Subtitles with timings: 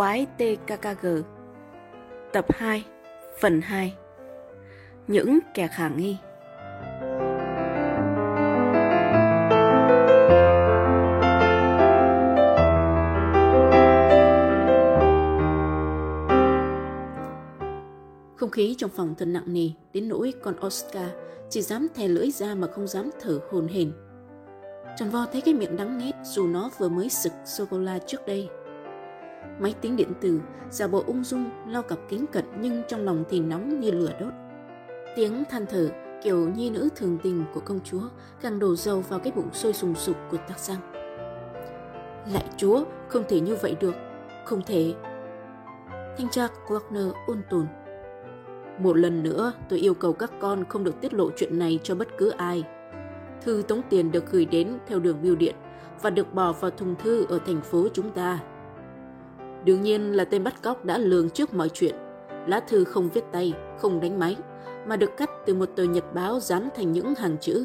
[0.00, 1.06] Quái TKKG
[2.32, 2.84] Tập 2
[3.40, 3.94] Phần 2
[5.06, 6.16] Những kẻ khả nghi
[18.36, 21.10] Không khí trong phòng thật nặng nề, đến nỗi con Oscar
[21.50, 23.92] chỉ dám thè lưỡi ra mà không dám thở hồn hển.
[24.96, 28.48] Tròn vo thấy cái miệng đắng nghét dù nó vừa mới sực sô-cô-la trước đây.
[29.60, 33.24] Máy tính điện tử giả bộ ung dung lau cặp kính cận nhưng trong lòng
[33.30, 34.32] thì nóng như lửa đốt.
[35.16, 35.88] Tiếng than thở
[36.22, 38.02] kiểu nhi nữ thường tình của công chúa
[38.40, 40.80] càng đổ dầu vào cái bụng sôi sùng sục của tắc giang.
[42.32, 43.94] Lại chúa, không thể như vậy được,
[44.44, 44.94] không thể.
[45.90, 47.66] Thanh tra Wagner ôn tồn.
[48.78, 51.94] Một lần nữa, tôi yêu cầu các con không được tiết lộ chuyện này cho
[51.94, 52.64] bất cứ ai.
[53.42, 55.54] Thư tống tiền được gửi đến theo đường bưu điện
[56.02, 58.38] và được bỏ vào thùng thư ở thành phố chúng ta.
[59.64, 61.94] Đương nhiên là tên bắt cóc đã lường trước mọi chuyện.
[62.46, 64.36] Lá thư không viết tay, không đánh máy,
[64.86, 67.64] mà được cắt từ một tờ nhật báo dán thành những hàng chữ.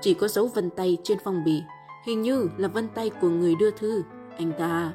[0.00, 1.62] Chỉ có dấu vân tay trên phong bì,
[2.06, 4.02] hình như là vân tay của người đưa thư,
[4.38, 4.92] anh ta.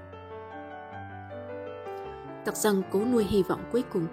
[2.46, 4.08] Tặc rằng cố nuôi hy vọng cuối cùng.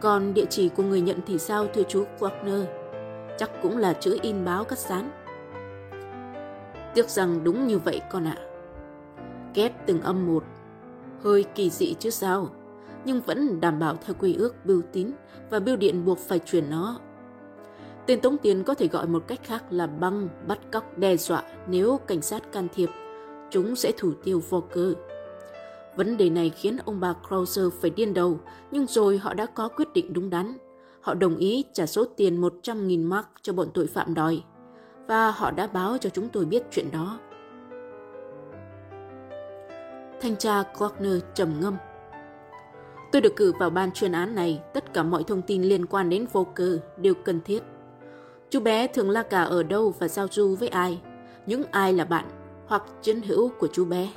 [0.00, 2.64] Còn địa chỉ của người nhận thì sao thưa chú Wagner?
[3.38, 5.10] Chắc cũng là chữ in báo cắt dán.
[6.94, 8.36] Tiếc rằng đúng như vậy con ạ.
[8.38, 8.44] À.
[9.54, 10.44] Kép từng âm một
[11.22, 12.48] hơi kỳ dị chứ sao,
[13.04, 15.10] nhưng vẫn đảm bảo theo quy ước bưu tín
[15.50, 17.00] và bưu điện buộc phải chuyển nó.
[18.06, 21.42] Tên tống tiền có thể gọi một cách khác là băng, bắt cóc, đe dọa
[21.66, 22.88] nếu cảnh sát can thiệp,
[23.50, 24.94] chúng sẽ thủ tiêu vô cơ.
[25.96, 28.38] Vấn đề này khiến ông bà Krauser phải điên đầu,
[28.70, 30.56] nhưng rồi họ đã có quyết định đúng đắn.
[31.00, 34.42] Họ đồng ý trả số tiền 100.000 mark cho bọn tội phạm đòi.
[35.08, 37.18] Và họ đã báo cho chúng tôi biết chuyện đó.
[40.22, 41.76] Thanh tra Glockner trầm ngâm.
[43.12, 46.10] Tôi được cử vào ban chuyên án này, tất cả mọi thông tin liên quan
[46.10, 47.62] đến vô cơ đều cần thiết.
[48.50, 51.00] Chú bé thường la cả ở đâu và giao du với ai,
[51.46, 52.24] những ai là bạn
[52.66, 54.12] hoặc chiến hữu của chú bé.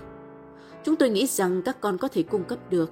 [0.84, 2.92] Chúng tôi nghĩ rằng các con có thể cung cấp được.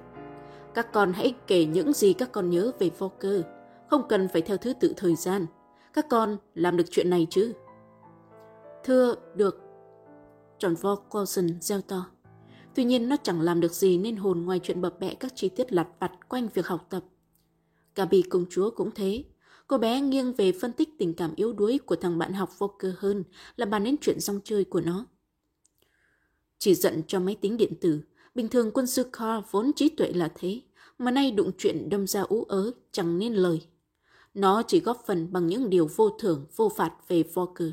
[0.74, 3.42] Các con hãy kể những gì các con nhớ về vô cơ,
[3.90, 5.46] không cần phải theo thứ tự thời gian.
[5.92, 7.52] Các con làm được chuyện này chứ?
[8.84, 9.60] Thưa, được.
[10.58, 12.13] John Vo Coulson gieo to.
[12.74, 15.48] Tuy nhiên nó chẳng làm được gì nên hồn ngoài chuyện bập bẹ các chi
[15.48, 17.04] tiết lặt vặt quanh việc học tập.
[17.94, 19.24] Gabi công chúa cũng thế.
[19.66, 22.74] Cô bé nghiêng về phân tích tình cảm yếu đuối của thằng bạn học vô
[22.78, 23.24] cơ hơn
[23.56, 25.06] là bàn đến chuyện rong chơi của nó.
[26.58, 28.00] Chỉ giận cho máy tính điện tử,
[28.34, 30.60] bình thường quân sư Carl vốn trí tuệ là thế,
[30.98, 33.62] mà nay đụng chuyện đâm ra ú ớ chẳng nên lời.
[34.34, 37.68] Nó chỉ góp phần bằng những điều vô thưởng, vô phạt về Volker.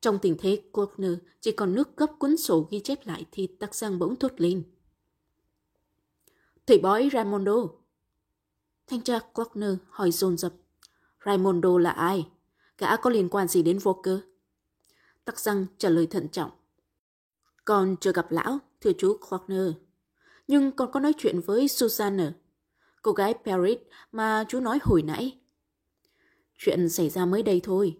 [0.00, 3.74] Trong tình thế Corner chỉ còn nước gấp cuốn sổ ghi chép lại thì tắc
[3.74, 4.62] Giang bỗng thốt lên.
[6.66, 7.56] Thầy bói Raimondo.
[8.86, 10.52] Thanh tra Corner hỏi dồn dập.
[11.24, 12.28] Raimondo là ai?
[12.78, 14.20] Gã có liên quan gì đến vô cơ?
[15.24, 16.50] Tắc răng trả lời thận trọng.
[17.64, 19.72] Con chưa gặp lão, thưa chú Corner.
[20.48, 22.32] Nhưng con có nói chuyện với Susanna,
[23.02, 23.78] cô gái Paris
[24.12, 25.38] mà chú nói hồi nãy.
[26.58, 27.98] Chuyện xảy ra mới đây thôi.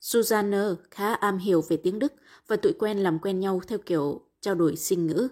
[0.00, 2.12] Susanne khá am hiểu về tiếng Đức
[2.46, 5.28] và tụi quen làm quen nhau theo kiểu trao đổi sinh ngữ.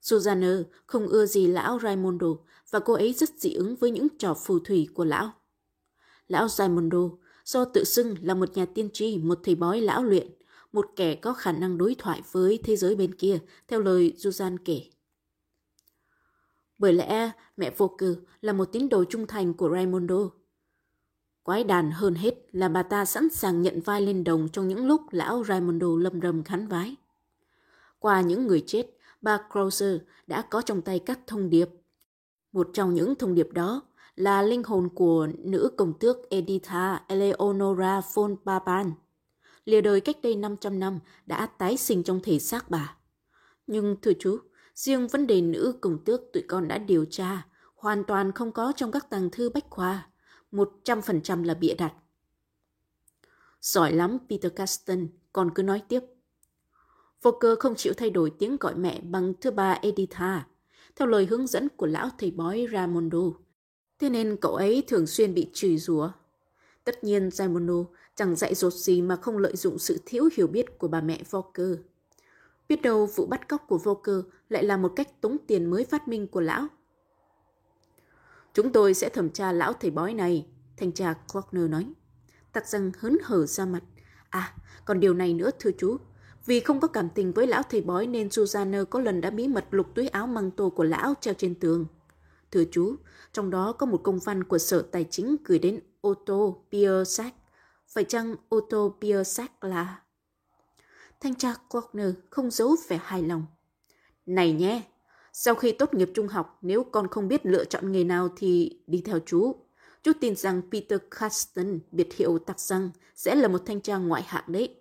[0.00, 0.56] Susanne
[0.86, 2.26] không ưa gì lão Raimondo
[2.70, 5.32] và cô ấy rất dị ứng với những trò phù thủy của lão.
[6.28, 7.10] Lão Raimondo
[7.44, 10.30] do tự xưng là một nhà tiên tri, một thầy bói lão luyện,
[10.72, 14.56] một kẻ có khả năng đối thoại với thế giới bên kia, theo lời Suzanne
[14.64, 14.82] kể.
[16.78, 20.30] Bởi lẽ mẹ vô cử là một tín đồ trung thành của Raimondo
[21.42, 24.86] Quái đàn hơn hết là bà ta sẵn sàng nhận vai lên đồng trong những
[24.86, 26.96] lúc lão Raimondo lâm rầm khán vái.
[27.98, 28.86] Qua những người chết,
[29.20, 31.68] bà Krauser đã có trong tay các thông điệp.
[32.52, 33.82] Một trong những thông điệp đó
[34.16, 38.92] là linh hồn của nữ công tước Editha Eleonora von Papan.
[39.64, 42.96] Lìa đời cách đây 500 năm đã tái sinh trong thể xác bà.
[43.66, 44.38] Nhưng thưa chú,
[44.74, 48.72] riêng vấn đề nữ công tước tụi con đã điều tra, hoàn toàn không có
[48.76, 50.08] trong các tàng thư bách khoa.
[50.52, 51.94] 100% là bịa đặt.
[53.60, 56.00] Giỏi lắm Peter Caston, còn cứ nói tiếp.
[57.22, 60.46] Volker không chịu thay đổi tiếng gọi mẹ bằng thứ ba Editha,
[60.96, 63.22] theo lời hướng dẫn của lão thầy bói Ramondo.
[63.98, 66.10] Thế nên cậu ấy thường xuyên bị chửi rủa.
[66.84, 67.84] Tất nhiên Ramondo
[68.14, 71.22] chẳng dạy dột gì mà không lợi dụng sự thiếu hiểu biết của bà mẹ
[71.30, 71.78] Volker.
[72.68, 74.16] Biết đâu vụ bắt cóc của Volker
[74.48, 76.66] lại là một cách tống tiền mới phát minh của lão.
[78.54, 80.46] Chúng tôi sẽ thẩm tra lão thầy bói này,
[80.76, 81.92] thanh tra Klockner nói.
[82.52, 83.82] Tặc răng hớn hở ra mặt.
[84.30, 84.54] À,
[84.84, 85.96] còn điều này nữa thưa chú.
[86.46, 89.48] Vì không có cảm tình với lão thầy bói nên Susanna có lần đã bí
[89.48, 91.86] mật lục túi áo măng tô của lão treo trên tường.
[92.50, 92.96] Thưa chú,
[93.32, 96.34] trong đó có một công văn của Sở Tài chính gửi đến Otto
[96.72, 97.34] Piersac.
[97.88, 100.02] Phải chăng Otto Piersac là...
[101.20, 103.46] Thanh tra Klockner không giấu vẻ hài lòng.
[104.26, 104.82] Này nhé,
[105.32, 108.78] sau khi tốt nghiệp trung học, nếu con không biết lựa chọn nghề nào thì
[108.86, 109.56] đi theo chú.
[110.02, 114.22] Chú tin rằng Peter Carsten, biệt hiệu tặc răng, sẽ là một thanh tra ngoại
[114.22, 114.76] hạng đấy.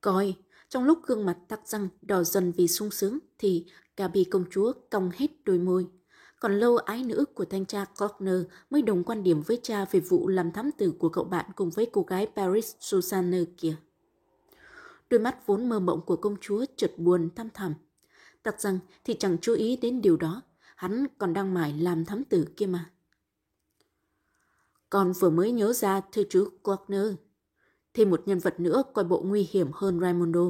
[0.00, 0.34] Coi,
[0.68, 3.66] trong lúc gương mặt tắc răng đỏ dần vì sung sướng thì
[3.96, 5.86] Gabi công chúa cong hết đôi môi.
[6.40, 8.40] Còn lâu ái nữ của thanh tra Klockner
[8.70, 11.70] mới đồng quan điểm với cha về vụ làm thám tử của cậu bạn cùng
[11.70, 13.76] với cô gái Paris Susanne kia.
[15.10, 17.74] Đôi mắt vốn mơ mộng của công chúa chợt buồn thăm thẳm.
[18.44, 20.42] Tặc rằng thì chẳng chú ý đến điều đó,
[20.76, 22.90] hắn còn đang mải làm thám tử kia mà.
[24.90, 27.06] Con vừa mới nhớ ra thưa chú Klockner,
[27.94, 30.44] thêm một nhân vật nữa coi bộ nguy hiểm hơn Raimondo.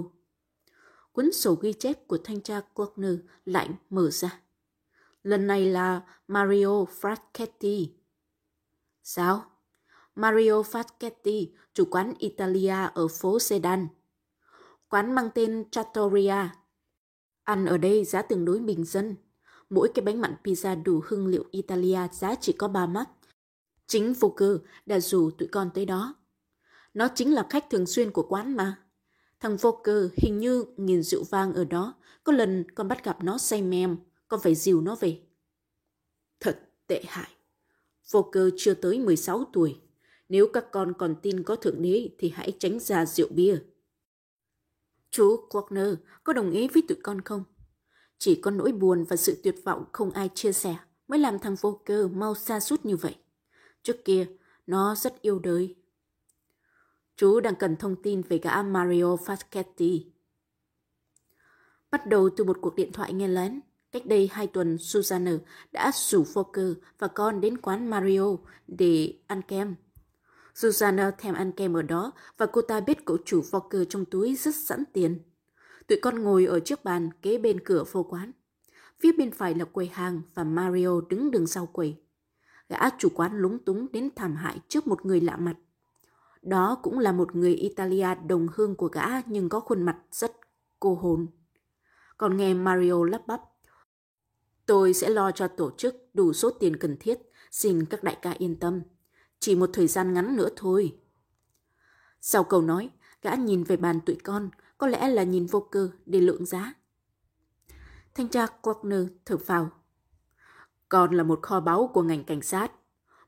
[1.12, 3.14] Cuốn sổ ghi chép của thanh tra Klockner
[3.44, 4.40] lại mở ra.
[5.22, 7.86] Lần này là Mario Fraschetti.
[9.02, 9.44] Sao?
[10.14, 13.88] Mario Fraschetti, chủ quán Italia ở phố Sedan.
[14.88, 16.48] Quán mang tên Trattoria.
[17.44, 19.16] Ăn ở đây giá tương đối bình dân.
[19.70, 23.08] Mỗi cái bánh mặn pizza đủ hương liệu Italia giá chỉ có 3 mắt.
[23.86, 26.14] Chính vô cơ đã rủ tụi con tới đó.
[26.94, 28.76] Nó chính là khách thường xuyên của quán mà.
[29.40, 31.94] Thằng vô cơ hình như nghiền rượu vang ở đó.
[32.24, 33.96] Có lần con bắt gặp nó say mềm,
[34.28, 35.20] con phải dìu nó về.
[36.40, 37.30] Thật tệ hại.
[38.10, 39.80] Vô cơ chưa tới 16 tuổi.
[40.28, 43.58] Nếu các con còn tin có thượng đế thì hãy tránh ra rượu bia.
[45.14, 45.94] Chú Quagner
[46.24, 47.44] có đồng ý với tụi con không?
[48.18, 50.76] Chỉ có nỗi buồn và sự tuyệt vọng không ai chia sẻ
[51.08, 53.16] mới làm thằng vô cơ mau xa sút như vậy.
[53.82, 54.26] Trước kia,
[54.66, 55.76] nó rất yêu đời.
[57.16, 60.04] Chú đang cần thông tin về gã Mario Faschetti.
[61.90, 63.60] Bắt đầu từ một cuộc điện thoại nghe lén,
[63.92, 65.38] cách đây hai tuần Susanna
[65.72, 68.36] đã rủ Fokker và con đến quán Mario
[68.66, 69.74] để ăn kem.
[70.54, 74.36] Susanna thèm ăn kem ở đó và cô ta biết cậu chủ Fokker trong túi
[74.36, 75.18] rất sẵn tiền.
[75.86, 78.32] Tụi con ngồi ở trước bàn kế bên cửa vô quán.
[79.00, 81.96] Phía bên phải là quầy hàng và Mario đứng đường sau quầy.
[82.68, 85.54] Gã chủ quán lúng túng đến thảm hại trước một người lạ mặt.
[86.42, 90.32] Đó cũng là một người Italia đồng hương của gã nhưng có khuôn mặt rất
[90.80, 91.26] cô hồn.
[92.16, 93.40] Còn nghe Mario lắp bắp.
[94.66, 97.18] Tôi sẽ lo cho tổ chức đủ số tiền cần thiết,
[97.50, 98.82] xin các đại ca yên tâm.
[99.44, 100.96] Chỉ một thời gian ngắn nữa thôi.
[102.20, 102.90] Sau câu nói,
[103.22, 106.74] gã nhìn về bàn tụi con, có lẽ là nhìn vô cơ để lượng giá.
[108.14, 109.70] Thanh tra Quagner thở phào.
[110.88, 112.72] Con là một kho báu của ngành cảnh sát,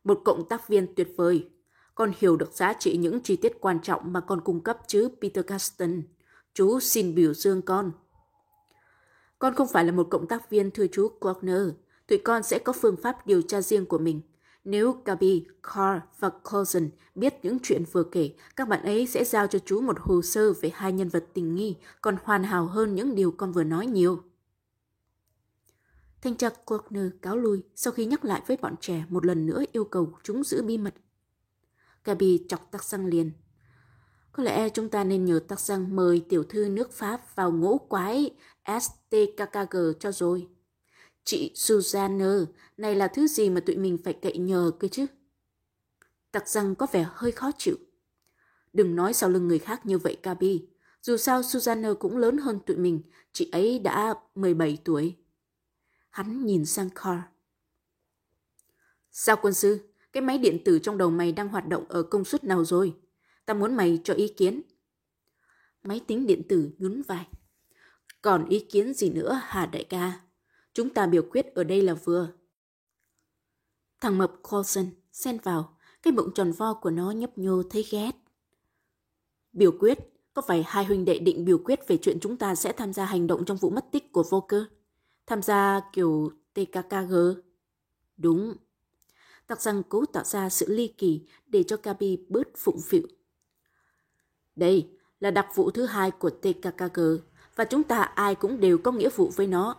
[0.04, 1.50] một cộng tác viên tuyệt vời.
[1.94, 5.08] Con hiểu được giá trị những chi tiết quan trọng mà con cung cấp chứ,
[5.20, 6.02] Peter Gaston.
[6.54, 7.92] Chú xin biểu dương con.
[9.38, 11.68] Con không phải là một cộng tác viên thưa chú Quagner.
[12.06, 14.20] Tụi con sẽ có phương pháp điều tra riêng của mình.
[14.66, 19.46] Nếu Gabi, Carl và Coulson biết những chuyện vừa kể, các bạn ấy sẽ giao
[19.46, 22.94] cho chú một hồ sơ về hai nhân vật tình nghi, còn hoàn hảo hơn
[22.94, 24.22] những điều con vừa nói nhiều.
[26.22, 29.62] Thanh tra Corner cáo lui sau khi nhắc lại với bọn trẻ một lần nữa
[29.72, 30.94] yêu cầu chúng giữ bí mật.
[32.04, 33.30] Gabi chọc tắc răng liền.
[34.32, 37.78] Có lẽ chúng ta nên nhờ tắc răng mời tiểu thư nước Pháp vào ngũ
[37.78, 38.30] quái
[38.80, 40.48] STKKG cho rồi.
[41.26, 42.24] Chị Susanne,
[42.76, 45.06] này là thứ gì mà tụi mình phải cậy nhờ cơ chứ?
[46.32, 47.76] Tặc răng có vẻ hơi khó chịu.
[48.72, 50.68] Đừng nói sau lưng người khác như vậy, Gabi.
[51.02, 53.02] Dù sao Susanne cũng lớn hơn tụi mình,
[53.32, 55.16] chị ấy đã 17 tuổi.
[56.10, 57.20] Hắn nhìn sang Carl.
[59.10, 59.78] Sao quân sư,
[60.12, 62.96] cái máy điện tử trong đầu mày đang hoạt động ở công suất nào rồi?
[63.46, 64.62] Ta muốn mày cho ý kiến.
[65.82, 67.28] Máy tính điện tử nhún vai.
[68.22, 70.25] Còn ý kiến gì nữa hả đại ca?
[70.76, 72.28] Chúng ta biểu quyết ở đây là vừa.
[74.00, 78.10] Thằng mập Coulson xen vào, cái bụng tròn vo của nó nhấp nhô thấy ghét.
[79.52, 79.98] Biểu quyết,
[80.34, 83.04] có phải hai huynh đệ định biểu quyết về chuyện chúng ta sẽ tham gia
[83.04, 84.64] hành động trong vụ mất tích của vô cơ?
[85.26, 87.14] Tham gia kiểu TKKG?
[88.16, 88.54] Đúng.
[89.46, 93.06] Tặc rằng cố tạo ra sự ly kỳ để cho Gabi bớt phụng phịu.
[94.56, 94.90] Đây
[95.20, 97.00] là đặc vụ thứ hai của TKKG
[97.54, 99.76] và chúng ta ai cũng đều có nghĩa vụ với nó.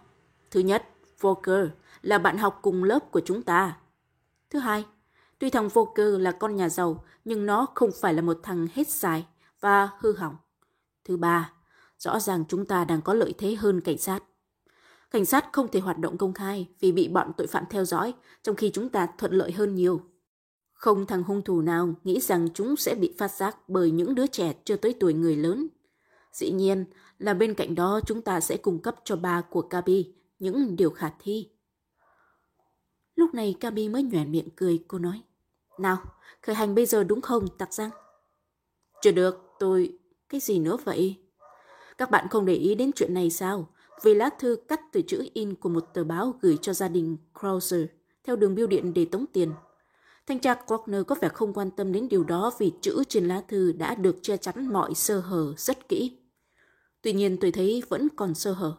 [0.51, 0.89] Thứ nhất,
[1.19, 1.67] Volker
[2.01, 3.77] là bạn học cùng lớp của chúng ta.
[4.49, 4.85] Thứ hai,
[5.39, 8.87] tuy thằng Volker là con nhà giàu, nhưng nó không phải là một thằng hết
[8.87, 9.25] xài
[9.59, 10.35] và hư hỏng.
[11.05, 11.51] Thứ ba,
[11.97, 14.23] rõ ràng chúng ta đang có lợi thế hơn cảnh sát.
[15.11, 18.13] Cảnh sát không thể hoạt động công khai vì bị bọn tội phạm theo dõi,
[18.43, 20.01] trong khi chúng ta thuận lợi hơn nhiều.
[20.73, 24.27] Không thằng hung thủ nào nghĩ rằng chúng sẽ bị phát giác bởi những đứa
[24.27, 25.67] trẻ chưa tới tuổi người lớn.
[26.31, 26.85] Dĩ nhiên
[27.19, 30.89] là bên cạnh đó chúng ta sẽ cung cấp cho ba của Kabi những điều
[30.89, 31.49] khả thi.
[33.15, 35.21] Lúc này Kabi mới nhoẻn miệng cười, cô nói.
[35.79, 35.97] Nào,
[36.41, 37.89] khởi hành bây giờ đúng không, tặc răng?
[39.01, 39.99] Chưa được, tôi...
[40.29, 41.15] Cái gì nữa vậy?
[41.97, 43.69] Các bạn không để ý đến chuyện này sao?
[44.03, 47.17] Vì lá thư cắt từ chữ in của một tờ báo gửi cho gia đình
[47.39, 47.85] Krauser
[48.23, 49.51] theo đường bưu điện để tống tiền.
[50.27, 53.41] Thanh tra Klockner có vẻ không quan tâm đến điều đó vì chữ trên lá
[53.47, 56.17] thư đã được che chắn mọi sơ hở rất kỹ.
[57.01, 58.77] Tuy nhiên tôi thấy vẫn còn sơ hở.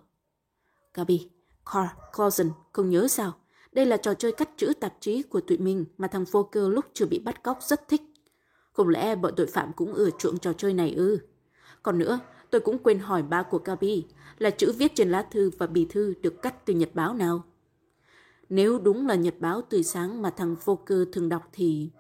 [0.95, 1.31] Gabi,
[1.73, 3.33] Carl, Clausen, không nhớ sao?
[3.73, 6.85] Đây là trò chơi cắt chữ tạp chí của tụi mình mà thằng Volker lúc
[6.95, 8.03] chưa bị bắt cóc rất thích.
[8.73, 11.19] Không lẽ bọn tội phạm cũng ưa chuộng trò chơi này ư?
[11.83, 12.21] Còn nữa,
[12.51, 14.07] tôi cũng quên hỏi ba của Gabi
[14.39, 17.45] là chữ viết trên lá thư và bì thư được cắt từ nhật báo nào?
[18.49, 21.91] Nếu đúng là nhật báo tươi sáng mà thằng Volker thường đọc thì...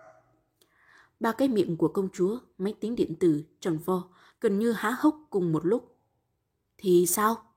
[1.20, 4.04] Ba cái miệng của công chúa, máy tính điện tử, tròn vo,
[4.40, 5.96] gần như há hốc cùng một lúc.
[6.78, 7.47] Thì sao?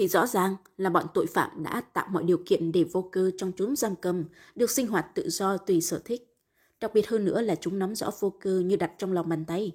[0.00, 3.30] Thì rõ ràng là bọn tội phạm đã tạo mọi điều kiện để vô cơ
[3.36, 6.36] trong chúng giam cầm được sinh hoạt tự do tùy sở thích.
[6.80, 9.44] Đặc biệt hơn nữa là chúng nắm rõ vô cơ như đặt trong lòng bàn
[9.44, 9.72] tay.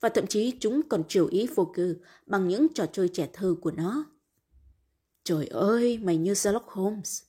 [0.00, 1.94] Và thậm chí chúng còn chiều ý vô cơ
[2.26, 4.04] bằng những trò chơi trẻ thơ của nó.
[5.24, 7.22] Trời ơi, mày như Sherlock Holmes.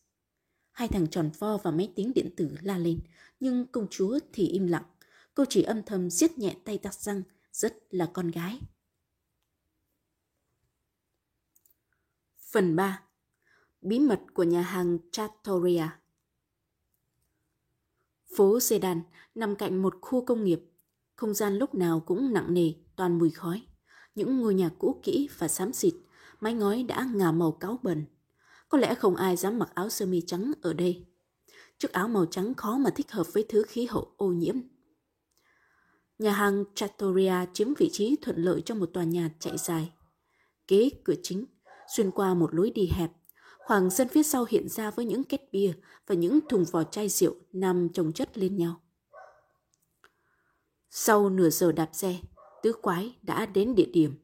[0.71, 2.99] Hai thằng tròn vo và máy tính điện tử la lên,
[3.39, 4.85] nhưng công chúa thì im lặng.
[5.35, 7.21] Cô chỉ âm thầm siết nhẹ tay tắc răng,
[7.51, 8.59] rất là con gái.
[12.53, 13.01] Phần 3
[13.81, 15.87] Bí mật của nhà hàng Trattoria
[18.37, 19.01] Phố Sedan
[19.35, 20.59] nằm cạnh một khu công nghiệp.
[21.15, 23.61] Không gian lúc nào cũng nặng nề, toàn mùi khói.
[24.15, 25.93] Những ngôi nhà cũ kỹ và xám xịt,
[26.39, 28.05] mái ngói đã ngả màu cáo bẩn.
[28.69, 31.05] Có lẽ không ai dám mặc áo sơ mi trắng ở đây.
[31.77, 34.55] Chiếc áo màu trắng khó mà thích hợp với thứ khí hậu ô nhiễm.
[36.19, 39.91] Nhà hàng Trattoria chiếm vị trí thuận lợi cho một tòa nhà chạy dài.
[40.67, 41.45] Kế cửa chính,
[41.87, 43.11] xuyên qua một lối đi hẹp,
[43.65, 45.73] khoảng sân phía sau hiện ra với những két bia
[46.07, 48.81] và những thùng vỏ chai rượu nằm chồng chất lên nhau.
[50.89, 52.19] Sau nửa giờ đạp xe,
[52.63, 54.15] tứ quái đã đến địa điểm.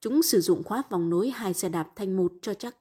[0.00, 2.76] Chúng sử dụng khóa vòng nối hai xe đạp thành một cho chắc.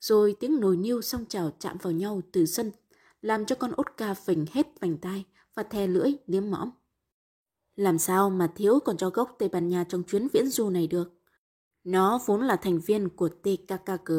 [0.00, 2.72] Rồi tiếng nồi niêu song trào chạm vào nhau từ sân,
[3.20, 6.70] làm cho con Oscar phình hết vành tai và thè lưỡi liếm mõm.
[7.76, 10.86] Làm sao mà thiếu còn cho gốc Tây Ban Nha trong chuyến viễn du này
[10.86, 11.15] được?
[11.86, 14.12] Nó vốn là thành viên của TKKG,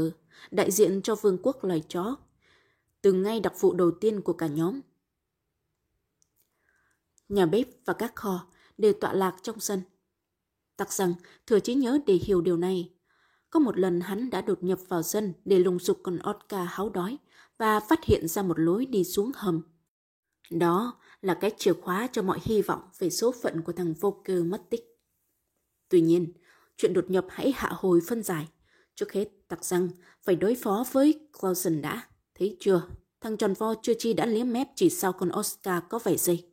[0.51, 2.15] đại diện cho vương quốc loài chó,
[3.01, 4.81] từ ngay đặc vụ đầu tiên của cả nhóm.
[7.29, 8.47] Nhà bếp và các kho
[8.77, 9.81] đều tọa lạc trong sân.
[10.77, 11.13] Tặc rằng
[11.47, 12.93] thừa trí nhớ để hiểu điều này.
[13.49, 16.89] Có một lần hắn đã đột nhập vào sân để lùng sục con otka háo
[16.89, 17.17] đói
[17.57, 19.61] và phát hiện ra một lối đi xuống hầm.
[20.49, 24.21] Đó là cái chìa khóa cho mọi hy vọng về số phận của thằng vô
[24.25, 24.99] cơ mất tích.
[25.89, 26.33] Tuy nhiên,
[26.77, 28.47] chuyện đột nhập hãy hạ hồi phân giải.
[28.95, 29.89] Trước hết, tặc rằng
[30.21, 32.07] phải đối phó với Clausen đã.
[32.35, 32.81] Thấy chưa?
[33.21, 36.47] Thằng tròn vo chưa chi đã liếm mép chỉ sau con Oscar có vài giây.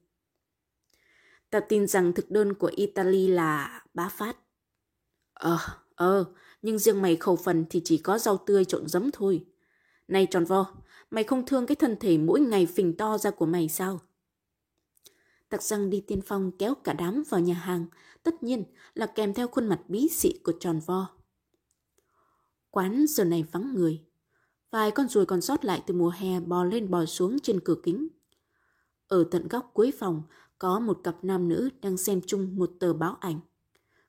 [1.51, 4.37] Ta tin rằng thực đơn của Italy là bá phát.
[5.35, 5.59] Ờ,
[5.95, 6.25] ờ,
[6.63, 9.47] nhưng riêng mày khẩu phần thì chỉ có rau tươi trộn giấm thôi.
[10.09, 10.75] Này tròn vo,
[11.11, 14.01] mày không thương cái thân thể mỗi ngày phình to ra của mày sao?
[15.49, 17.87] Tặc răng đi tiên phong kéo cả đám vào nhà hàng,
[18.25, 18.65] tất nhiên
[18.95, 21.09] là kèm theo khuôn mặt bí xị của tròn vo.
[22.71, 24.05] Quán giờ này vắng người.
[24.71, 27.77] Vài con ruồi còn sót lại từ mùa hè bò lên bò xuống trên cửa
[27.83, 28.09] kính.
[29.09, 30.23] Ở tận góc cuối phòng
[30.59, 33.41] có một cặp nam nữ đang xem chung một tờ báo ảnh.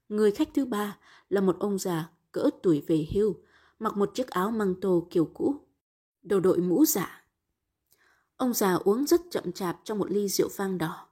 [0.09, 0.97] Người khách thứ ba
[1.29, 3.35] là một ông già cỡ tuổi về hưu,
[3.79, 5.55] mặc một chiếc áo măng tô kiểu cũ,
[6.23, 7.25] đầu đội mũ giả.
[8.37, 11.07] Ông già uống rất chậm chạp trong một ly rượu vang đỏ.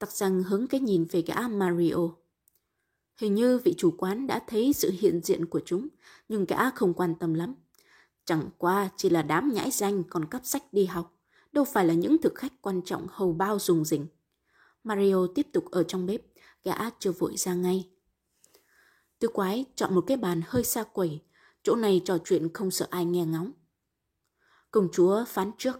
[0.00, 2.08] Tặc rằng hướng cái nhìn về gã Mario.
[3.16, 5.88] Hình như vị chủ quán đã thấy sự hiện diện của chúng,
[6.28, 7.54] nhưng gã không quan tâm lắm.
[8.24, 11.14] Chẳng qua chỉ là đám nhãi danh còn cắp sách đi học,
[11.52, 14.06] đâu phải là những thực khách quan trọng hầu bao dùng dình.
[14.84, 16.20] Mario tiếp tục ở trong bếp,
[16.64, 17.88] gã chưa vội ra ngay.
[19.18, 21.20] Tư quái chọn một cái bàn hơi xa quẩy,
[21.62, 23.52] chỗ này trò chuyện không sợ ai nghe ngóng.
[24.70, 25.78] Công chúa phán trước.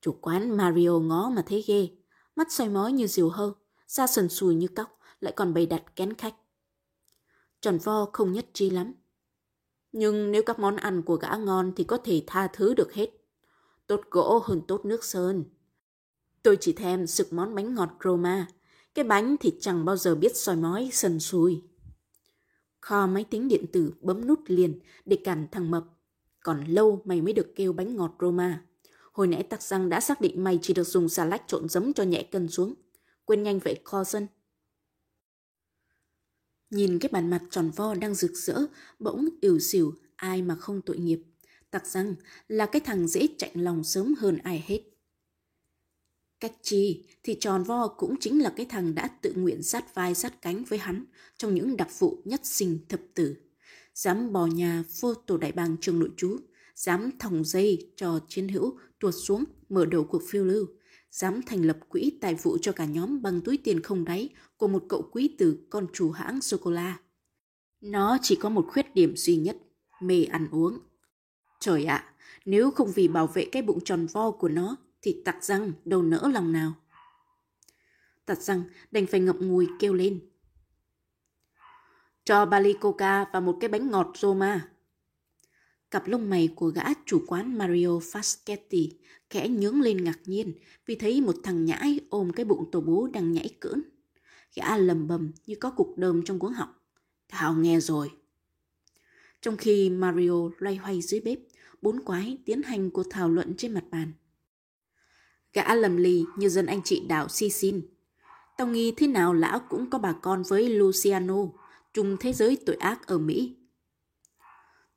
[0.00, 1.88] Chủ quán Mario ngó mà thấy ghê,
[2.38, 3.54] mắt soi mói như diều hâu,
[3.86, 6.34] da sần sùi như cóc, lại còn bày đặt kén khách.
[7.60, 8.94] Tròn vo không nhất trí lắm.
[9.92, 13.10] Nhưng nếu các món ăn của gã ngon thì có thể tha thứ được hết.
[13.86, 15.44] Tốt gỗ hơn tốt nước sơn.
[16.42, 18.48] Tôi chỉ thèm sực món bánh ngọt Roma.
[18.94, 21.62] Cái bánh thì chẳng bao giờ biết soi mói sần sùi.
[22.80, 25.84] Kho máy tính điện tử bấm nút liền để cản thằng mập.
[26.40, 28.64] Còn lâu mày mới được kêu bánh ngọt Roma.
[29.18, 31.92] Hồi nãy tắc răng đã xác định mày chỉ được dùng xà lách trộn giấm
[31.92, 32.74] cho nhẹ cân xuống.
[33.24, 34.26] Quên nhanh vậy Clausen.
[36.70, 38.66] Nhìn cái bàn mặt tròn vo đang rực rỡ,
[38.98, 41.22] bỗng ỉu xỉu, ai mà không tội nghiệp.
[41.70, 42.14] Tặc rằng
[42.48, 44.80] là cái thằng dễ chạy lòng sớm hơn ai hết.
[46.40, 50.14] Cách chi thì tròn vo cũng chính là cái thằng đã tự nguyện sát vai
[50.14, 51.04] sát cánh với hắn
[51.36, 53.36] trong những đặc vụ nhất sinh thập tử.
[53.94, 56.38] Dám bò nhà vô tổ đại bàng trường nội trú,
[56.78, 60.66] dám thòng dây cho chiến hữu tuột xuống mở đầu cuộc phiêu lưu,
[61.10, 64.68] dám thành lập quỹ tài vụ cho cả nhóm bằng túi tiền không đáy của
[64.68, 66.98] một cậu quý tử con chủ hãng sô-cô-la.
[67.80, 69.56] Nó chỉ có một khuyết điểm duy nhất,
[70.00, 70.78] mê ăn uống.
[71.60, 75.22] Trời ạ, à, nếu không vì bảo vệ cái bụng tròn vo của nó thì
[75.24, 76.72] tặc răng đâu nỡ lòng nào.
[78.26, 80.20] Tặc răng đành phải ngậm ngùi kêu lên.
[82.24, 84.68] Cho ba ly coca và một cái bánh ngọt Roma.
[85.90, 88.90] Cặp lông mày của gã chủ quán Mario Faschetti
[89.30, 90.52] khẽ nhướng lên ngạc nhiên
[90.86, 93.82] vì thấy một thằng nhãi ôm cái bụng tổ bố đang nhảy cưỡn
[94.54, 96.72] Gã lầm bầm như có cục đơm trong cuống họng.
[97.28, 98.10] Thảo nghe rồi.
[99.42, 101.38] Trong khi Mario loay hoay dưới bếp,
[101.82, 104.12] bốn quái tiến hành cuộc thảo luận trên mặt bàn.
[105.52, 107.80] Gã lầm lì như dân anh chị đảo sicin
[108.58, 111.36] Tao nghi thế nào lão cũng có bà con với Luciano,
[111.94, 113.56] trùng thế giới tội ác ở Mỹ.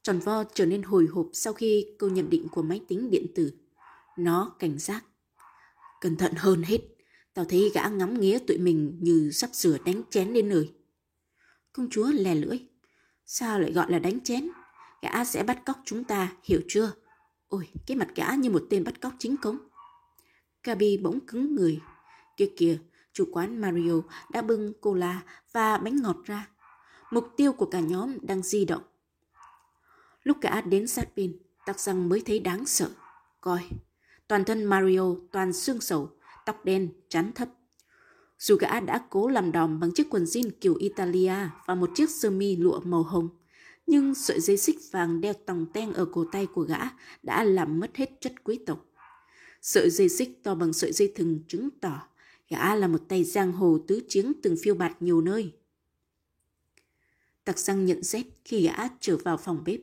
[0.03, 3.25] Tròn vo trở nên hồi hộp sau khi câu nhận định của máy tính điện
[3.36, 3.53] tử.
[4.17, 5.05] Nó cảnh giác.
[6.01, 6.79] Cẩn thận hơn hết,
[7.34, 10.74] tao thấy gã ngắm nghía tụi mình như sắp sửa đánh chén lên nơi.
[11.74, 12.60] Công chúa lè lưỡi.
[13.25, 14.50] Sao lại gọi là đánh chén?
[15.01, 16.91] Gã sẽ bắt cóc chúng ta, hiểu chưa?
[17.48, 19.58] Ôi, cái mặt gã như một tên bắt cóc chính cống.
[20.63, 21.79] Gabi bỗng cứng người.
[22.38, 22.77] Kia kìa,
[23.13, 26.50] chủ quán Mario đã bưng cola và bánh ngọt ra.
[27.12, 28.81] Mục tiêu của cả nhóm đang di động.
[30.23, 32.89] Lúc gã đến sát pin tắc răng mới thấy đáng sợ.
[33.41, 33.61] Coi,
[34.27, 36.09] toàn thân Mario toàn xương sầu,
[36.45, 37.49] tóc đen, chán thấp.
[38.39, 42.09] Dù gã đã cố làm đòn bằng chiếc quần jean kiểu Italia và một chiếc
[42.09, 43.29] sơ mi lụa màu hồng,
[43.87, 46.79] nhưng sợi dây xích vàng đeo tòng ten ở cổ tay của gã
[47.24, 48.85] đã làm mất hết chất quý tộc.
[49.61, 52.07] Sợi dây xích to bằng sợi dây thừng chứng tỏ
[52.50, 55.53] gã là một tay giang hồ tứ chiến từng phiêu bạt nhiều nơi.
[57.43, 59.79] Tặc răng nhận xét khi gã trở vào phòng bếp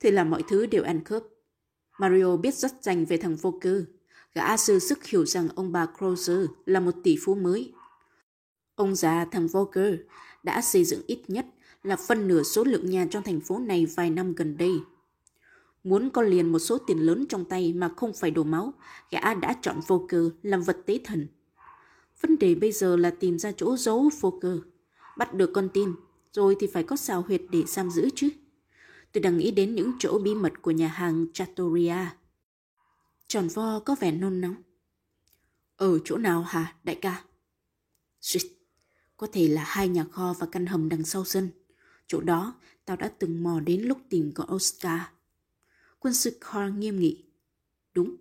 [0.00, 1.22] thì là mọi thứ đều ăn khớp.
[1.98, 3.84] Mario biết rất rành về thằng vô cơ.
[4.34, 7.72] Gã sư sức hiểu rằng ông bà Crozer là một tỷ phú mới.
[8.74, 9.94] Ông già thằng Volker
[10.42, 11.46] đã xây dựng ít nhất
[11.82, 14.72] là phân nửa số lượng nhà trong thành phố này vài năm gần đây.
[15.84, 18.72] Muốn có liền một số tiền lớn trong tay mà không phải đổ máu,
[19.10, 21.28] gã đã chọn Volker làm vật tế thần.
[22.20, 24.58] Vấn đề bây giờ là tìm ra chỗ giấu Volker.
[25.16, 25.92] Bắt được con tin,
[26.32, 28.28] rồi thì phải có xào huyệt để giam giữ chứ.
[29.12, 32.06] Tôi đang nghĩ đến những chỗ bí mật của nhà hàng Trattoria.
[33.28, 34.54] Tròn vo có vẻ nôn nóng.
[35.76, 37.24] Ở chỗ nào hả, đại ca?
[38.20, 38.42] Xuyệt,
[39.16, 41.50] có thể là hai nhà kho và căn hầm đằng sau sân.
[42.06, 45.00] Chỗ đó, tao đã từng mò đến lúc tìm con Oscar.
[45.98, 47.24] Quân sư Carl nghiêm nghị.
[47.94, 48.16] Đúng,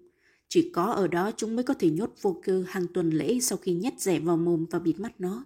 [0.47, 3.57] chỉ có ở đó chúng mới có thể nhốt vô cơ hàng tuần lễ sau
[3.57, 5.45] khi nhét rẻ vào mồm và bịt mắt nó.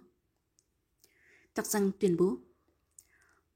[1.54, 2.36] Tắc răng tuyên bố.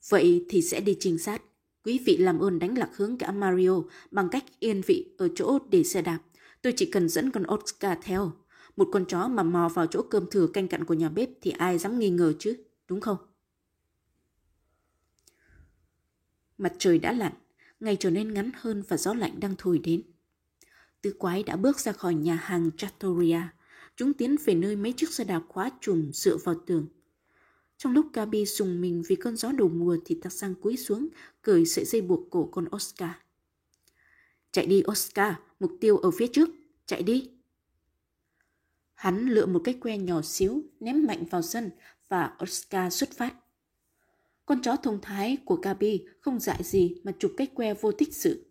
[0.08, 1.42] Vậy thì sẽ đi trinh sát.
[1.86, 5.58] Quý vị làm ơn đánh lạc hướng cả Mario bằng cách yên vị ở chỗ
[5.70, 6.18] để xe đạp.
[6.62, 8.32] Tôi chỉ cần dẫn con Oscar theo.
[8.76, 11.50] Một con chó mà mò vào chỗ cơm thừa canh cặn của nhà bếp thì
[11.50, 12.56] ai dám nghi ngờ chứ,
[12.88, 13.16] đúng không?
[16.58, 17.32] Mặt trời đã lặn,
[17.80, 20.02] ngày trở nên ngắn hơn và gió lạnh đang thổi đến.
[21.02, 23.40] Tứ quái đã bước ra khỏi nhà hàng Trattoria.
[23.96, 26.88] Chúng tiến về nơi mấy chiếc xe đạp khóa trùm dựa vào tường.
[27.78, 31.08] Trong lúc Gabi sùng mình vì cơn gió đầu mùa thì tắc sang cúi xuống,
[31.42, 33.10] cởi sợi dây buộc cổ con Oscar.
[34.52, 36.48] Chạy đi Oscar, mục tiêu ở phía trước,
[36.86, 37.30] chạy đi.
[38.94, 41.70] Hắn lựa một cái que nhỏ xíu, ném mạnh vào sân
[42.08, 43.34] và Oscar xuất phát.
[44.46, 48.14] Con chó thông thái của Gabi không dại gì mà chụp cái que vô tích
[48.14, 48.46] sự.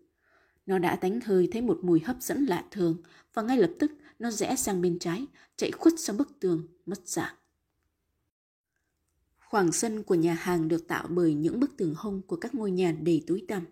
[0.66, 2.98] Nó đã đánh hơi thấy một mùi hấp dẫn lạ thường
[3.34, 5.26] và ngay lập tức nó rẽ sang bên trái,
[5.58, 7.36] chạy khuất sang bức tường, mất dạng.
[9.56, 12.72] Khoảng sân của nhà hàng được tạo bởi những bức tường hông của các ngôi
[12.72, 13.66] nhà đầy túi tăm.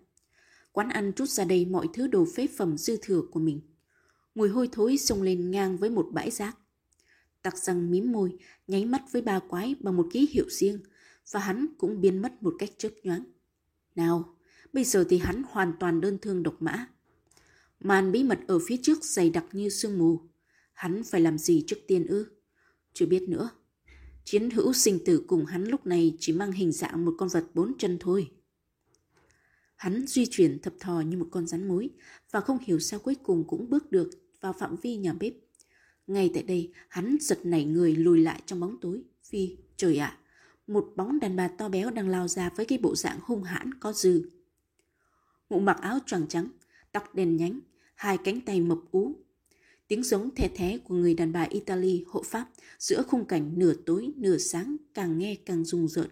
[0.72, 3.60] Quán ăn trút ra đây mọi thứ đồ phế phẩm dư thừa của mình.
[4.34, 6.56] Mùi hôi thối xông lên ngang với một bãi rác.
[7.42, 10.78] Tặc răng mím môi, nháy mắt với ba quái bằng một ký hiệu riêng,
[11.30, 13.24] và hắn cũng biến mất một cách chớp nhoáng.
[13.94, 14.36] Nào,
[14.72, 16.86] bây giờ thì hắn hoàn toàn đơn thương độc mã.
[17.80, 20.20] Màn bí mật ở phía trước dày đặc như sương mù.
[20.72, 22.26] Hắn phải làm gì trước tiên ư?
[22.92, 23.50] Chưa biết nữa.
[24.24, 27.44] Chiến hữu sinh tử cùng hắn lúc này chỉ mang hình dạng một con vật
[27.54, 28.30] bốn chân thôi.
[29.76, 31.90] Hắn di chuyển thập thò như một con rắn mối
[32.30, 34.10] và không hiểu sao cuối cùng cũng bước được
[34.40, 35.32] vào phạm vi nhà bếp.
[36.06, 40.18] Ngay tại đây, hắn giật nảy người lùi lại trong bóng tối vì, trời ạ,
[40.66, 43.74] một bóng đàn bà to béo đang lao ra với cái bộ dạng hung hãn
[43.74, 44.30] có dư.
[45.50, 46.48] Mụ mặc áo choàng trắng,
[46.92, 47.60] tóc đen nhánh,
[47.94, 49.12] hai cánh tay mập ú.
[49.88, 53.74] Tiếng giống the thé của người đàn bà Italy hộ pháp giữa khung cảnh nửa
[53.86, 56.08] tối nửa sáng càng nghe càng rùng rợn.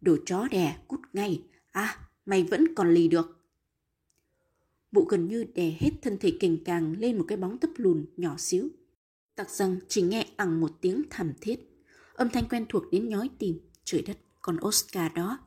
[0.00, 1.42] Đồ chó đè, cút ngay.
[1.70, 3.40] À, mày vẫn còn lì được.
[4.92, 8.06] Bụ gần như đè hết thân thể kềnh càng lên một cái bóng tấp lùn
[8.16, 8.68] nhỏ xíu.
[9.34, 11.60] Tặc rằng chỉ nghe ẳng một tiếng thảm thiết.
[12.14, 13.60] Âm thanh quen thuộc đến nhói tim.
[13.84, 15.38] Trời đất, con Oscar đó.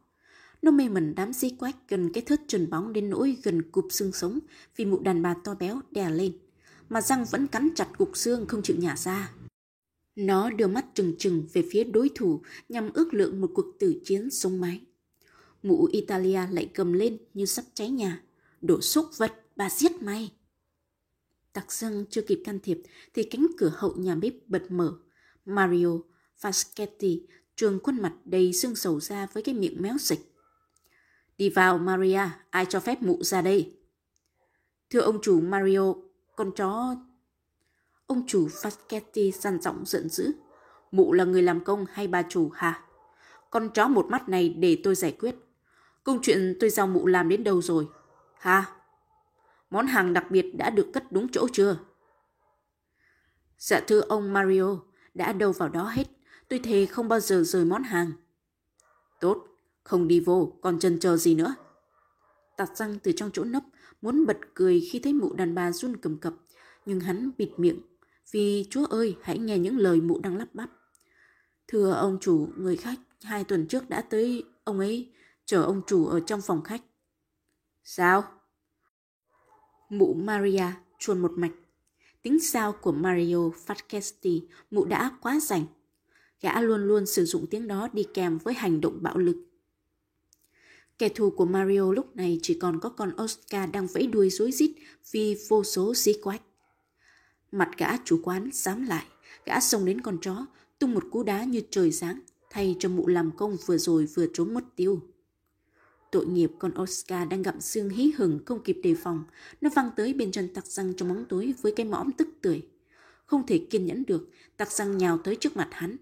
[0.62, 3.88] Nó mê mẩn đám dí quách gần cái thớt trần bóng đến nỗi gần cụp
[3.90, 4.40] xương sống
[4.76, 6.38] vì mụ đàn bà to béo đè lên.
[6.94, 9.34] Mà răng vẫn cắn chặt cục xương không chịu nhả ra.
[10.16, 14.02] Nó đưa mắt trừng trừng về phía đối thủ nhằm ước lượng một cuộc tử
[14.06, 14.82] chiến sống mái.
[15.64, 18.22] Mụ Italia lại cầm lên như sắp cháy nhà.
[18.62, 20.32] Đổ xúc vật, bà giết mày.
[21.54, 22.82] Tặc dân chưa kịp can thiệp
[23.14, 24.94] thì cánh cửa hậu nhà bếp bật mở.
[25.46, 25.98] Mario
[26.42, 27.20] Faschetti
[27.56, 30.36] trường khuôn mặt đầy xương sầu ra với cái miệng méo dịch.
[31.38, 33.74] Đi vào Maria, ai cho phép mụ ra đây?
[34.90, 35.94] Thưa ông chủ Mario,
[36.36, 36.96] con chó...
[38.08, 40.32] Ông chủ Faschetti săn giọng giận dữ.
[40.92, 42.84] Mụ là người làm công hay bà chủ hả?
[43.50, 45.36] Con chó một mắt này để tôi giải quyết.
[46.04, 47.88] Công chuyện tôi giao mụ làm đến đâu rồi?
[48.40, 48.66] Hả?
[49.70, 51.78] Món hàng đặc biệt đã được cất đúng chỗ chưa?
[53.58, 54.78] Dạ thưa ông Mario,
[55.14, 56.08] đã đâu vào đó hết.
[56.50, 58.12] Tôi thề không bao giờ rời món hàng.
[59.20, 59.48] Tốt,
[59.84, 61.56] không đi vô, còn chân chờ gì nữa.
[62.58, 63.64] Tạt răng từ trong chỗ nấp,
[64.04, 66.34] muốn bật cười khi thấy mụ đàn bà run cầm cập,
[66.86, 67.80] nhưng hắn bịt miệng,
[68.32, 70.70] vì chúa ơi hãy nghe những lời mụ đang lắp bắp.
[71.68, 75.14] Thưa ông chủ, người khách hai tuần trước đã tới ông ấy
[75.46, 76.82] chờ ông chủ ở trong phòng khách.
[77.84, 78.24] Sao?
[79.90, 80.66] Mụ Maria
[81.00, 81.54] chuồn một mạch.
[82.22, 85.66] Tính sao của Mario Facchetti mụ đã quá rảnh.
[86.42, 89.53] Gã luôn luôn sử dụng tiếng đó đi kèm với hành động bạo lực.
[91.04, 94.52] Kẻ thù của Mario lúc này chỉ còn có con Oscar đang vẫy đuôi rối
[94.52, 94.72] rít
[95.12, 96.42] vì vô số xí quách.
[97.52, 99.06] Mặt gã chủ quán dám lại,
[99.46, 100.46] gã xông đến con chó,
[100.80, 104.26] tung một cú đá như trời sáng, thay cho mụ làm công vừa rồi vừa
[104.34, 105.00] trốn mất tiêu.
[106.12, 109.24] Tội nghiệp con Oscar đang gặm xương hí hừng không kịp đề phòng.
[109.62, 112.62] Nó văng tới bên chân tặc răng trong bóng tối với cái mõm tức tưởi.
[113.26, 115.98] Không thể kiên nhẫn được, tặc răng nhào tới trước mặt hắn.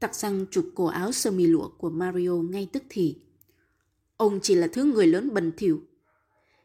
[0.00, 3.16] Tặc răng chụp cổ áo sơ mi lụa của Mario ngay tức thì.
[4.22, 5.82] Ông chỉ là thứ người lớn bần thỉu.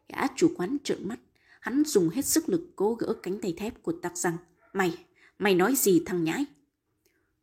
[0.09, 1.19] Gã chủ quán trợn mắt,
[1.59, 4.37] hắn dùng hết sức lực cố gỡ cánh tay thép của tặc răng.
[4.73, 5.05] Mày,
[5.39, 6.45] mày nói gì thằng nhãi?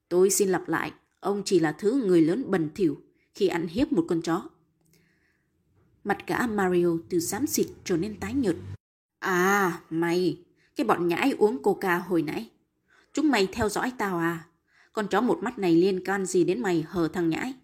[0.09, 3.00] Tôi xin lặp lại, ông chỉ là thứ người lớn bần thỉu
[3.35, 4.48] khi ăn hiếp một con chó.
[6.05, 8.57] Mặt gã Mario từ xám xịt trở nên tái nhợt.
[9.18, 10.38] À, mày,
[10.77, 12.50] cái bọn nhãi uống coca hồi nãy.
[13.12, 14.46] Chúng mày theo dõi tao à?
[14.92, 17.55] Con chó một mắt này liên can gì đến mày hờ thằng nhãi?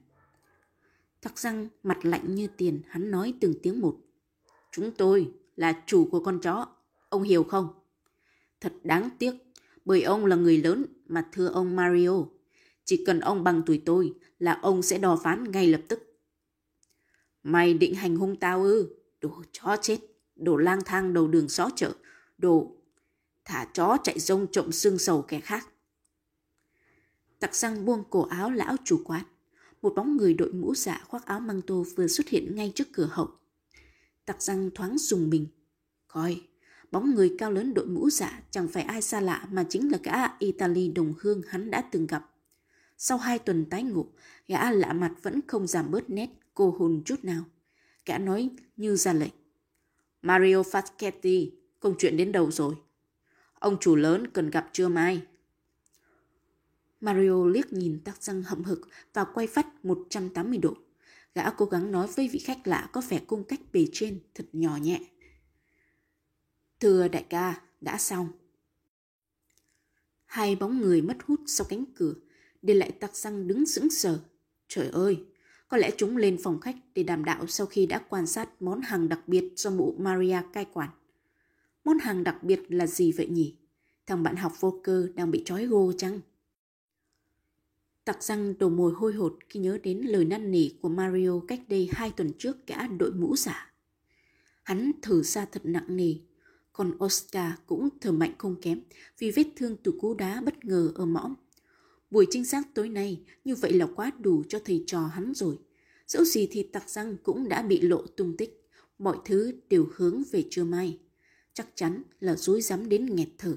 [1.23, 3.97] Thắc răng mặt lạnh như tiền, hắn nói từng tiếng một.
[4.73, 6.67] Chúng tôi là chủ của con chó,
[7.09, 7.69] ông hiểu không?
[8.61, 9.35] Thật đáng tiếc,
[9.85, 12.25] bởi ông là người lớn mà thưa ông Mario.
[12.85, 16.21] Chỉ cần ông bằng tuổi tôi là ông sẽ đò phán ngay lập tức.
[17.43, 18.97] Mày định hành hung tao ư?
[19.21, 19.99] Đồ chó chết,
[20.37, 21.93] đồ lang thang đầu đường xó chợ,
[22.39, 22.77] đồ
[23.45, 25.69] thả chó chạy rông trộm xương sầu kẻ khác.
[27.39, 29.25] Tặc răng buông cổ áo lão chủ quán.
[29.83, 32.89] Một bóng người đội mũ dạ khoác áo măng tô vừa xuất hiện ngay trước
[32.93, 33.29] cửa hậu.
[34.25, 35.47] Tặc răng thoáng dùng mình.
[36.09, 36.43] Coi,
[36.91, 39.99] bóng người cao lớn đội mũ dạ chẳng phải ai xa lạ mà chính là
[40.03, 42.31] gã Italy đồng hương hắn đã từng gặp.
[42.97, 44.07] Sau hai tuần tái ngộ,
[44.49, 47.45] gã lạ mặt vẫn không giảm bớt nét cô hồn chút nào.
[48.07, 49.33] Gã nói như ra lệnh.
[50.23, 52.75] Mario Facchetti, công chuyện đến đầu rồi?
[53.55, 55.23] Ông chủ lớn cần gặp chưa mai?
[57.01, 60.75] Mario liếc nhìn tắc răng hậm hực và quay phát 180 độ.
[61.35, 64.45] Gã cố gắng nói với vị khách lạ có vẻ cung cách bề trên thật
[64.53, 65.01] nhỏ nhẹ.
[66.81, 68.29] Thưa đại ca, đã xong.
[70.25, 72.15] Hai bóng người mất hút sau cánh cửa,
[72.63, 74.21] để lại tắc răng đứng sững sờ.
[74.69, 75.25] Trời ơi,
[75.69, 78.81] có lẽ chúng lên phòng khách để đàm đạo sau khi đã quan sát món
[78.81, 80.91] hàng đặc biệt do mụ Maria cai quản.
[81.85, 83.57] Món hàng đặc biệt là gì vậy nhỉ?
[84.07, 86.21] Thằng bạn học vô cơ đang bị trói gô chăng?
[88.05, 91.61] Tặc răng đổ mồ hôi hột khi nhớ đến lời năn nỉ của Mario cách
[91.69, 93.73] đây hai tuần trước gã đội mũ giả.
[94.63, 96.15] Hắn thở ra thật nặng nề,
[96.73, 98.81] còn Oscar cũng thở mạnh không kém
[99.19, 101.35] vì vết thương từ cú đá bất ngờ ở mõm.
[102.11, 105.59] Buổi trinh sát tối nay như vậy là quá đủ cho thầy trò hắn rồi.
[106.07, 110.23] Dẫu gì thì tặc răng cũng đã bị lộ tung tích, mọi thứ đều hướng
[110.31, 110.99] về trưa mai.
[111.55, 113.57] Chắc chắn là dối rắm đến nghẹt thở.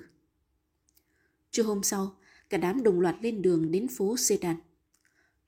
[1.52, 2.18] Trưa hôm sau,
[2.50, 4.56] cả đám đồng loạt lên đường đến phố Sedan.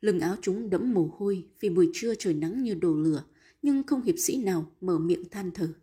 [0.02, 3.24] Lưng áo chúng đẫm mồ hôi vì buổi trưa trời nắng như đổ lửa,
[3.62, 5.74] nhưng không hiệp sĩ nào mở miệng than thở.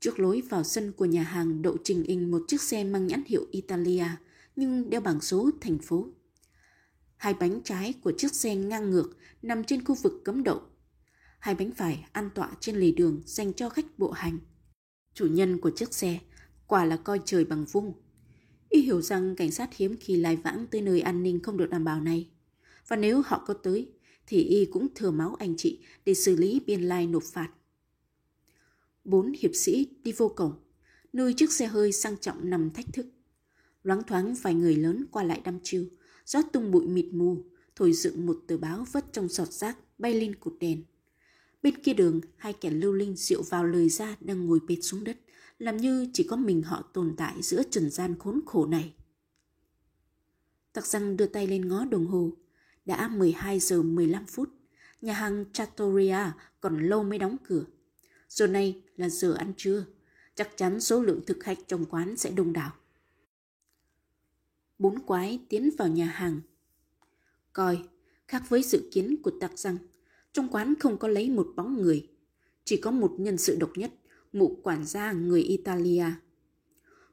[0.00, 3.22] Trước lối vào sân của nhà hàng đậu trình in một chiếc xe mang nhãn
[3.26, 4.06] hiệu Italia,
[4.56, 6.08] nhưng đeo bảng số thành phố.
[7.16, 10.62] Hai bánh trái của chiếc xe ngang ngược nằm trên khu vực cấm đậu.
[11.38, 14.38] Hai bánh phải an tọa trên lề đường dành cho khách bộ hành.
[15.14, 16.18] Chủ nhân của chiếc xe
[16.66, 17.92] quả là coi trời bằng vung.
[18.70, 21.70] Y hiểu rằng cảnh sát hiếm khi lai vãng tới nơi an ninh không được
[21.70, 22.28] đảm bảo này.
[22.88, 23.92] Và nếu họ có tới,
[24.26, 27.50] thì Y cũng thừa máu anh chị để xử lý biên lai nộp phạt.
[29.04, 30.52] Bốn hiệp sĩ đi vô cổng,
[31.12, 33.06] nơi chiếc xe hơi sang trọng nằm thách thức.
[33.82, 35.86] Loáng thoáng vài người lớn qua lại đăm chiêu,
[36.26, 37.44] rót tung bụi mịt mù,
[37.76, 40.82] thổi dựng một tờ báo vất trong sọt rác bay lên cột đèn.
[41.62, 45.04] Bên kia đường, hai kẻ lưu linh rượu vào lời ra đang ngồi bệt xuống
[45.04, 45.16] đất,
[45.60, 48.94] làm như chỉ có mình họ tồn tại giữa trần gian khốn khổ này.
[50.72, 52.30] Tặc răng đưa tay lên ngó đồng hồ.
[52.84, 54.50] Đã 12 giờ 15 phút,
[55.00, 56.18] nhà hàng Trattoria
[56.60, 57.64] còn lâu mới đóng cửa.
[58.28, 59.84] Giờ này là giờ ăn trưa,
[60.34, 62.72] chắc chắn số lượng thực khách trong quán sẽ đông đảo.
[64.78, 66.40] Bốn quái tiến vào nhà hàng.
[67.52, 67.82] Coi,
[68.28, 69.76] khác với dự kiến của tặc răng,
[70.32, 72.08] trong quán không có lấy một bóng người,
[72.64, 73.92] chỉ có một nhân sự độc nhất,
[74.32, 76.04] mụ quản gia người Italia.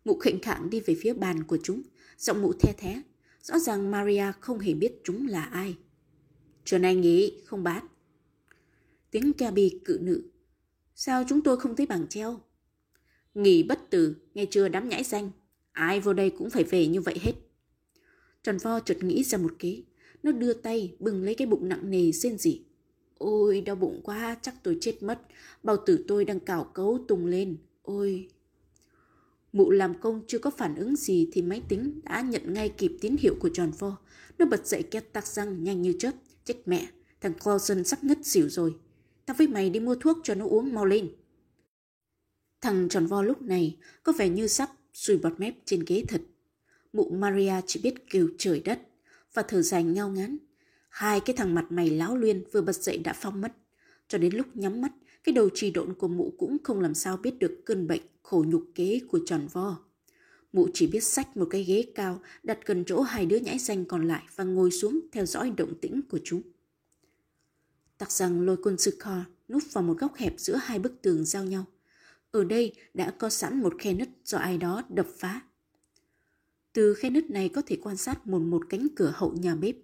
[0.06, 1.82] Mụ khệnh khạng đi về phía bàn của chúng,
[2.17, 3.01] giọng mụ the thé.
[3.41, 5.77] Rõ ràng Maria không hề biết chúng là ai.
[6.65, 7.84] Trưa anh nghỉ, không bát.
[9.12, 10.23] Tiếng Gabi cự nữ.
[10.95, 12.39] Sao chúng tôi không thấy bảng treo?
[13.34, 15.32] Nghỉ bất tử, nghe chưa đám nhãi danh.
[15.71, 17.34] Ai vô đây cũng phải về như vậy hết.
[18.43, 19.84] Tròn vo chợt nghĩ ra một kế.
[20.23, 22.62] Nó đưa tay bừng lấy cái bụng nặng nề rên rỉ.
[23.17, 25.21] Ôi, đau bụng quá, chắc tôi chết mất.
[25.63, 27.58] Bao tử tôi đang cào cấu tung lên.
[27.82, 28.30] Ôi...
[29.53, 32.91] Mụ làm công chưa có phản ứng gì thì máy tính đã nhận ngay kịp
[33.01, 33.97] tín hiệu của tròn vo
[34.38, 36.12] Nó bật dậy két tắc răng nhanh như chớp.
[36.43, 36.88] Chết mẹ,
[37.21, 38.75] thằng Clausen sắp ngất xỉu rồi.
[39.25, 41.10] Tao với mày đi mua thuốc cho nó uống mau lên.
[42.62, 46.21] Thằng tròn vo lúc này có vẻ như sắp sùi bọt mép trên ghế thật.
[46.93, 48.80] Mụ Maria chỉ biết kêu trời đất
[49.34, 50.38] và thở dài ngao ngán.
[50.97, 53.53] Hai cái thằng mặt mày láo luyên vừa bật dậy đã phong mất.
[54.07, 54.91] Cho đến lúc nhắm mắt,
[55.23, 58.45] cái đầu trì độn của mụ cũng không làm sao biết được cơn bệnh khổ
[58.47, 59.79] nhục kế của tròn vo.
[60.53, 63.86] Mụ chỉ biết xách một cái ghế cao đặt gần chỗ hai đứa nhãi danh
[63.86, 66.41] còn lại và ngồi xuống theo dõi động tĩnh của chúng.
[67.97, 69.17] Tặc rằng lôi quân sư kho
[69.49, 71.65] núp vào một góc hẹp giữa hai bức tường giao nhau.
[72.31, 75.41] Ở đây đã có sẵn một khe nứt do ai đó đập phá.
[76.73, 79.75] Từ khe nứt này có thể quan sát một một cánh cửa hậu nhà bếp.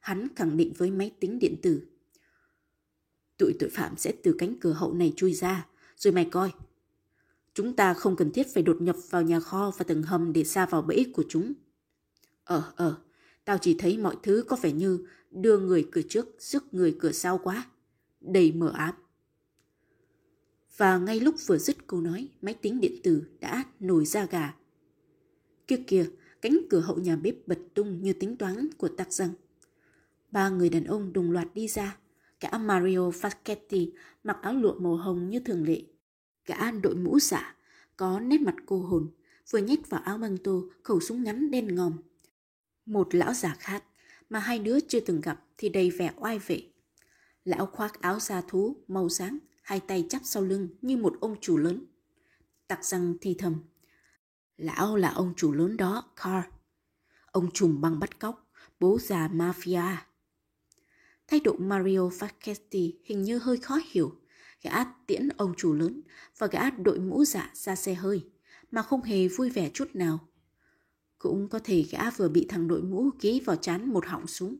[0.00, 1.82] Hắn khẳng định với máy tính điện tử.
[3.38, 6.52] Tụi tội phạm sẽ từ cánh cửa hậu này chui ra, rồi mày coi.
[7.54, 10.44] Chúng ta không cần thiết phải đột nhập vào nhà kho và tầng hầm để
[10.44, 11.52] xa vào bẫy của chúng.
[12.44, 12.98] Ờ, ờ,
[13.44, 17.12] tao chỉ thấy mọi thứ có vẻ như đưa người cửa trước, rước người cửa
[17.12, 17.66] sau quá.
[18.20, 18.94] Đầy mờ ám.
[20.76, 24.54] Và ngay lúc vừa dứt câu nói, máy tính điện tử đã nổi ra gà.
[25.66, 26.06] Kia kìa,
[26.40, 29.30] cánh cửa hậu nhà bếp bật tung như tính toán của tắc răng.
[30.30, 31.96] Ba người đàn ông đồng loạt đi ra.
[32.40, 33.90] Cả Mario Facchetti
[34.24, 35.82] mặc áo lụa màu hồng như thường lệ.
[36.46, 37.56] Gã đội mũ giả,
[37.96, 39.10] có nét mặt cô hồn,
[39.50, 41.96] vừa nhét vào áo măng tô khẩu súng ngắn đen ngòm.
[42.86, 43.84] Một lão già khác
[44.30, 46.62] mà hai đứa chưa từng gặp thì đầy vẻ oai vệ.
[47.44, 51.36] Lão khoác áo da thú màu sáng, hai tay chắp sau lưng như một ông
[51.40, 51.84] chủ lớn.
[52.66, 53.54] Tặc răng thì thầm.
[54.56, 56.48] Lão là ông chủ lớn đó, Carl.
[57.32, 59.96] Ông trùm băng bắt cóc, bố già mafia.
[61.30, 64.12] Thái độ Mario Facchetti hình như hơi khó hiểu.
[64.62, 66.00] Gã tiễn ông chủ lớn
[66.38, 68.24] và gã đội mũ dạ ra xe hơi,
[68.70, 70.18] mà không hề vui vẻ chút nào.
[71.18, 74.56] Cũng có thể gã vừa bị thằng đội mũ ký vào chán một họng súng.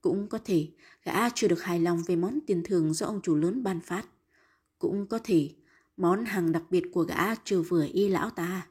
[0.00, 0.68] Cũng có thể
[1.02, 4.06] gã chưa được hài lòng về món tiền thưởng do ông chủ lớn ban phát.
[4.78, 5.50] Cũng có thể
[5.96, 8.68] món hàng đặc biệt của gã chưa vừa y lão ta.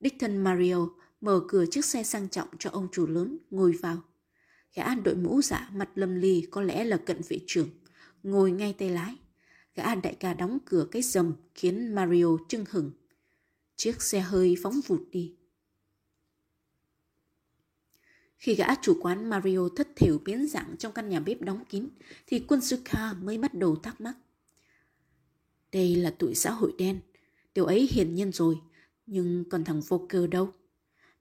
[0.00, 0.88] Đích thân Mario
[1.20, 4.02] mở cửa chiếc xe sang trọng cho ông chủ lớn ngồi vào.
[4.76, 7.68] Gã đội mũ giả mặt lâm ly có lẽ là cận vệ trưởng,
[8.22, 9.16] ngồi ngay tay lái.
[9.74, 12.90] Gã đại ca đóng cửa cái rầm khiến Mario trưng hửng
[13.76, 15.36] Chiếc xe hơi phóng vụt đi.
[18.36, 21.88] Khi gã chủ quán Mario thất thểu biến dạng trong căn nhà bếp đóng kín,
[22.26, 22.82] thì quân sư
[23.22, 24.14] mới bắt đầu thắc mắc.
[25.72, 27.00] Đây là tụi xã hội đen,
[27.54, 28.58] điều ấy hiển nhiên rồi,
[29.06, 30.52] nhưng còn thằng vô cơ đâu?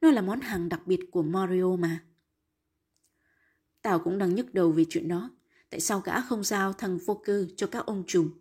[0.01, 2.03] Nó là món hàng đặc biệt của Mario mà.
[3.85, 5.29] Tao cũng đang nhức đầu về chuyện đó.
[5.69, 8.31] Tại sao gã không giao thằng vô cơ cho các ông trùm?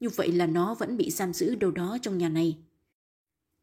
[0.00, 2.58] Như vậy là nó vẫn bị giam giữ đâu đó trong nhà này.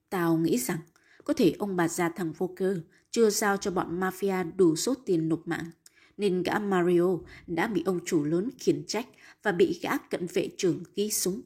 [0.09, 0.77] Tao nghĩ rằng
[1.23, 4.93] Có thể ông bà già thằng vô cơ chưa giao cho bọn mafia đủ số
[5.05, 5.71] tiền nộp mạng,
[6.17, 9.07] nên gã Mario đã bị ông chủ lớn khiển trách
[9.43, 11.41] và bị gã cận vệ trưởng ghi súng.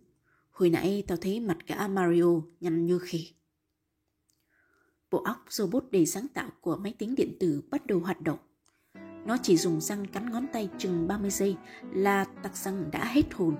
[0.51, 3.29] Hồi nãy tao thấy mặt gã Mario nhăn như khỉ.
[5.11, 8.39] Bộ óc robot đầy sáng tạo của máy tính điện tử bắt đầu hoạt động.
[9.25, 11.55] Nó chỉ dùng răng cắn ngón tay chừng 30 giây
[11.93, 13.55] là tặc răng đã hết hồn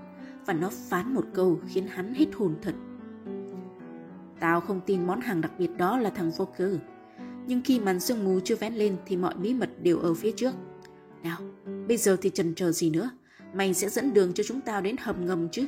[0.45, 2.76] và nó phán một câu khiến hắn hết hồn thật.
[4.39, 6.78] Tao không tin món hàng đặc biệt đó là thằng vô cơ.
[7.47, 10.32] Nhưng khi màn sương mù chưa vén lên thì mọi bí mật đều ở phía
[10.32, 10.52] trước.
[11.23, 11.38] Nào,
[11.88, 13.10] bây giờ thì chần chờ gì nữa?
[13.54, 15.65] Mày sẽ dẫn đường cho chúng tao đến hầm ngầm chứ?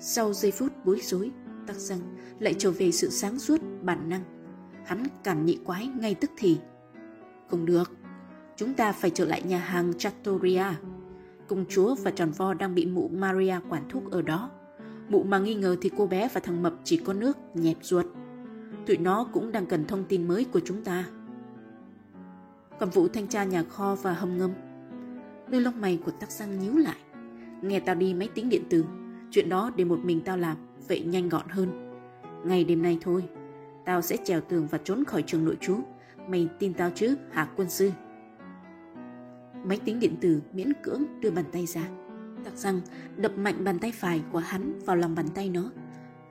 [0.00, 1.30] Sau giây phút bối rối,
[1.66, 2.00] tắc răng
[2.40, 4.24] lại trở về sự sáng suốt, bản năng.
[4.86, 6.58] Hắn cản nhị quái ngay tức thì.
[7.48, 7.92] Không được,
[8.56, 10.64] chúng ta phải trở lại nhà hàng Trattoria.
[11.48, 14.50] Công chúa và tròn vo đang bị mụ Maria quản thúc ở đó.
[15.08, 18.06] Mụ mà nghi ngờ thì cô bé và thằng mập chỉ có nước nhẹp ruột.
[18.86, 21.04] Tụi nó cũng đang cần thông tin mới của chúng ta.
[22.78, 24.50] Còn vụ thanh tra nhà kho và hầm ngâm.
[25.48, 26.96] Đôi lông mày của tắc răng nhíu lại.
[27.62, 28.84] Nghe tao đi máy tính điện tử.
[29.30, 30.56] Chuyện đó để một mình tao làm,
[30.88, 31.90] vậy nhanh gọn hơn.
[32.44, 33.24] Ngày đêm nay thôi,
[33.84, 35.76] tao sẽ trèo tường và trốn khỏi trường nội trú.
[36.28, 37.90] Mày tin tao chứ, hả quân sư?
[39.64, 41.88] Máy tính điện tử miễn cưỡng đưa bàn tay ra.
[42.44, 42.80] Tặc răng
[43.16, 45.70] đập mạnh bàn tay phải của hắn vào lòng bàn tay nó,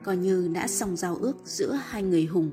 [0.02, 2.52] coi như đã xong giao ước giữa hai người hùng